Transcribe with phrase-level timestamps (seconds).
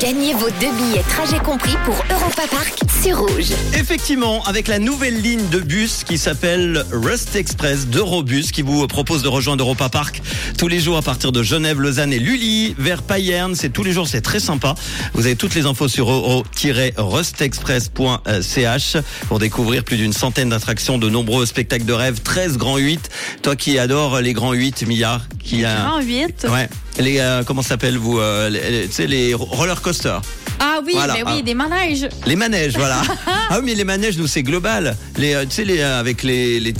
[0.00, 3.52] Gagnez vos deux billets trajet compris pour Europa Park sur Rouge.
[3.74, 9.22] Effectivement, avec la nouvelle ligne de bus qui s'appelle Rust Express d'Eurobus qui vous propose
[9.22, 10.22] de rejoindre Europa Park
[10.56, 13.54] tous les jours à partir de Genève, Lausanne et Lully vers Payerne.
[13.54, 14.74] C'est tous les jours, c'est très sympa.
[15.14, 18.96] Vous avez toutes les infos sur euro-rustexpress.ch
[19.28, 23.10] pour découvrir plus d'une centaine d'attractions, de nombreux spectacles de rêve, 13 grands 8.
[23.42, 25.76] Toi qui adores les grands 8, Mia, qui a...
[25.86, 26.46] Grand 8.
[26.50, 26.68] Ouais.
[26.98, 30.20] Les, euh, comment ça s'appelle vous euh, les- les- Tu sais, les roller coasters.
[30.60, 31.14] Ah oui, Voilà.
[31.14, 31.42] mais oui, Ah.
[31.42, 32.08] des manèges.
[32.26, 33.02] Les manèges, voilà.
[33.26, 34.96] ah oui, mais les manèges, nous, c'est global.
[35.16, 36.74] Les, euh, tu sais, les, euh, avec les, les,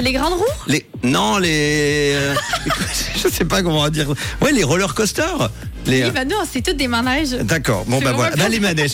[0.00, 0.44] les, grandes roues?
[0.68, 2.34] Les- non, les, euh,
[3.22, 4.08] je sais pas comment on va dire.
[4.40, 5.50] Ouais, les roller coasters.
[5.86, 7.30] Les, Oui, bah non, c'est tous des manèges.
[7.32, 7.84] D'accord.
[7.88, 8.92] Bon bah voilà, bah, les manèges.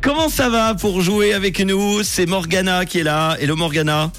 [0.00, 2.02] Comment ça va pour jouer avec nous?
[2.02, 3.36] C'est Morgana qui est là.
[3.38, 4.10] Hello Morgana.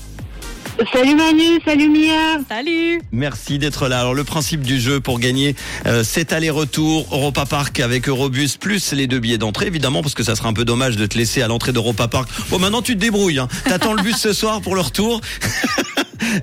[0.89, 2.39] Salut Manu, salut Mia.
[2.49, 3.99] Salut Merci d'être là.
[3.99, 8.91] Alors le principe du jeu pour gagner euh, cet aller-retour Europa Park avec Eurobus plus
[8.93, 11.43] les deux billets d'entrée évidemment parce que ça serait un peu dommage de te laisser
[11.43, 12.29] à l'entrée d'Europa Park.
[12.49, 13.37] Bon maintenant tu te débrouilles.
[13.37, 13.47] Hein.
[13.65, 15.21] T'attends le bus ce soir pour le retour.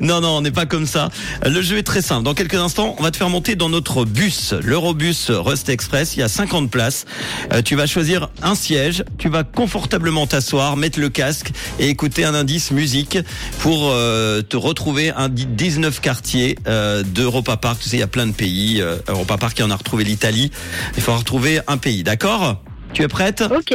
[0.01, 1.09] Non, non, on n'est pas comme ça.
[1.45, 2.25] Le jeu est très simple.
[2.25, 6.17] Dans quelques instants, on va te faire monter dans notre bus, l'Eurobus Rust Express.
[6.17, 7.05] Il y a 50 places.
[7.53, 9.05] Euh, tu vas choisir un siège.
[9.19, 13.19] Tu vas confortablement t'asseoir, mettre le casque et écouter un indice musique
[13.61, 17.79] pour euh, te retrouver un di- 19 quartiers euh, d'Europa Park.
[17.83, 18.81] Tu sais, il y a plein de pays.
[18.81, 20.51] Euh, Europa Park, il en a retrouvé l'Italie.
[20.97, 22.03] Il faut retrouver un pays.
[22.03, 22.63] D'accord?
[22.95, 23.43] Tu es prête?
[23.55, 23.75] Ok.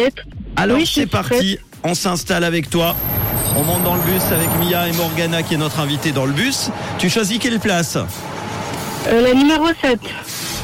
[0.56, 2.96] alors Oui, c'est parti, on s'installe avec toi.
[3.56, 6.34] On monte dans le bus avec Mia et Morgana qui est notre invitée dans le
[6.34, 6.70] bus.
[6.98, 7.98] Tu choisis quelle place
[9.08, 10.00] Euh, la numéro 7.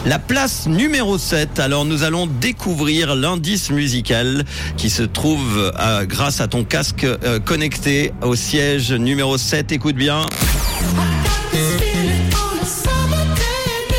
[0.06, 1.60] La place numéro 7.
[1.60, 4.46] Alors nous allons découvrir l'indice musical
[4.78, 9.72] qui se trouve euh, grâce à ton casque euh, connecté au siège numéro 7.
[9.74, 10.22] Écoute bien.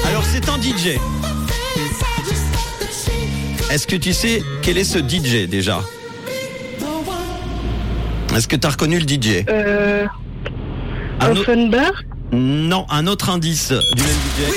[0.09, 0.99] Alors c'est un DJ.
[3.71, 5.81] Est-ce que tu sais quel est ce DJ déjà?
[8.35, 10.07] Est-ce que tu as reconnu le DJ Euh,
[11.21, 11.93] Un Offenbach.
[12.33, 14.53] Non, un autre indice du même DJ.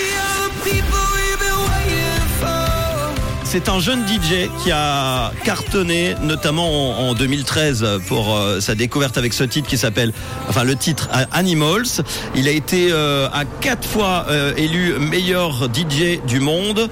[3.45, 9.15] C'est un jeune DJ qui a cartonné, notamment en, en 2013 pour euh, sa découverte
[9.19, 10.11] avec ce titre qui s'appelle,
[10.49, 12.01] enfin le titre Animals.
[12.33, 16.89] Il a été euh, à quatre fois euh, élu meilleur DJ du monde.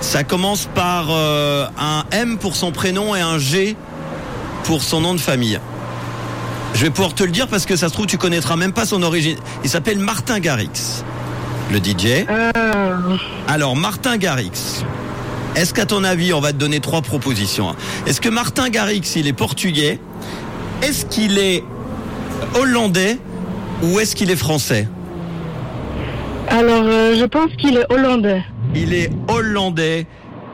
[0.00, 3.76] Ça commence par euh, un M pour son prénom et un G
[4.64, 5.60] pour son nom de famille.
[6.74, 8.86] Je vais pouvoir te le dire parce que ça se trouve tu connaîtras même pas
[8.86, 9.36] son origine.
[9.64, 11.02] Il s'appelle Martin Garrix,
[11.70, 12.26] le DJ.
[12.30, 13.16] Euh,
[13.48, 14.84] Alors Martin Garrix.
[15.56, 17.76] Est-ce qu'à ton avis, on va te donner trois propositions hein?
[18.06, 19.98] Est-ce que Martin Garrix, il est portugais?
[20.82, 21.64] Est-ce qu'il est
[22.54, 23.18] hollandais
[23.82, 24.88] ou est-ce qu'il est français?
[26.48, 28.42] Alors, euh, je pense qu'il est hollandais.
[28.74, 30.06] Il est hollandais.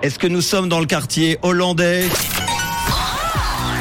[0.02, 2.04] Est-ce que nous sommes dans le quartier hollandais?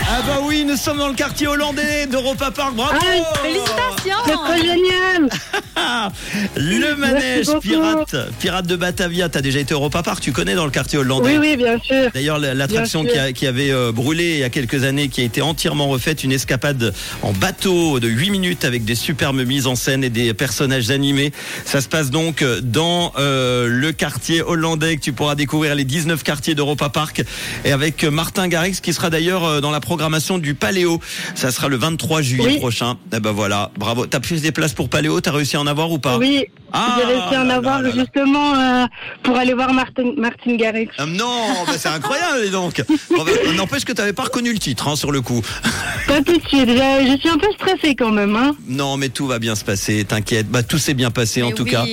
[0.07, 2.75] Ah bah oui, nous sommes dans le quartier hollandais d'Europa Park.
[2.75, 5.29] Bravo Ah, Félicitations C'est trop génial.
[5.75, 6.11] Ah,
[6.55, 9.29] le manège pirate, pirate de Batavia.
[9.29, 11.37] T'as déjà été à Europa Park, tu connais dans le quartier hollandais.
[11.37, 12.09] Oui, oui, bien sûr.
[12.13, 15.41] D'ailleurs, la- l'attraction qui, avait euh, brûlé il y a quelques années, qui a été
[15.43, 20.03] entièrement refaite, une escapade en bateau de 8 minutes avec des superbes mises en scène
[20.03, 21.33] et des personnages animés.
[21.65, 26.23] Ça se passe donc dans euh, le quartier hollandais que tu pourras découvrir les 19
[26.23, 27.23] quartiers d'Europa Park
[27.63, 30.99] et avec Martin Garrix qui sera d'ailleurs euh, dans la programmation du Paléo.
[31.35, 32.57] Ça sera le 23 juillet Oui.
[32.57, 32.95] prochain.
[33.13, 34.05] Eh ben voilà, bravo.
[34.05, 36.17] T'as pris des places pour Paléo, t'as réussi à en avoir ou pas?
[36.17, 38.01] Oui, Ah, j'ai réussi à en là, avoir là, là, là.
[38.03, 38.85] justement euh,
[39.23, 40.87] pour aller voir Martin, Martin Garrix.
[40.97, 42.83] Ah, non, bah, c'est incroyable donc.
[43.09, 45.41] Bon, bah, N'empêche que tu n'avais pas reconnu le titre hein, sur le coup.
[46.07, 46.67] Pas tout de suite.
[46.69, 48.35] Je, je suis un peu stressée quand même.
[48.35, 48.55] Hein.
[48.67, 50.47] Non, mais tout va bien se passer, t'inquiète.
[50.49, 51.71] Bah, tout s'est bien passé en tout oui.
[51.71, 51.85] cas.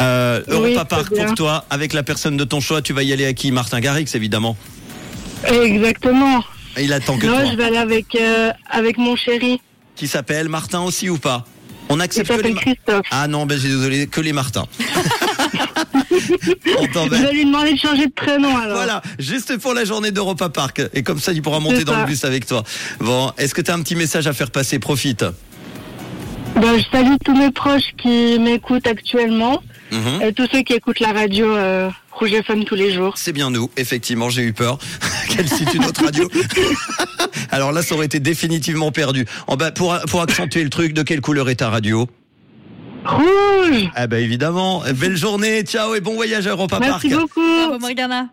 [0.00, 3.12] Euh, Europa Oui, Park pour toi, avec la personne de ton choix, tu vas y
[3.12, 3.52] aller à qui?
[3.52, 4.56] Martin Garrix, évidemment.
[5.50, 6.42] Exactement.
[6.80, 7.44] Il attend que Non, toi.
[7.50, 9.60] je vais aller avec, euh, avec mon chéri.
[9.96, 11.44] Qui s'appelle Martin aussi ou pas
[11.88, 13.06] On Il accepte que les Christophe.
[13.10, 14.66] Ah non, ben j'ai désolé, que les Martins.
[16.78, 17.20] On Je t'embête.
[17.20, 18.76] vais lui demander de changer de prénom alors.
[18.76, 20.82] Voilà, juste pour la journée d'Europa Park.
[20.94, 22.62] Et comme ça, il pourra monter dans le bus avec toi.
[23.00, 24.78] Bon, est-ce que tu as un petit message à faire passer?
[24.78, 25.24] Profite.
[26.56, 30.22] Ben, je salue tous mes proches qui m'écoutent actuellement Mhm.
[30.22, 33.14] et tous ceux qui écoutent la radio euh, Rouge FM tous les jours.
[33.16, 34.78] C'est bien nous, effectivement, j'ai eu peur
[35.28, 36.28] qu'elle cite une autre radio.
[37.50, 39.26] Alors là, ça aurait été définitivement perdu.
[39.46, 42.08] En bas, pour, pour accentuer le truc, de quelle couleur est ta radio?
[43.04, 47.20] Rouge Ah bah évidemment, belle journée, ciao et bon voyage à Europa Merci Park.
[47.22, 48.28] beaucoup Bravo Morgana.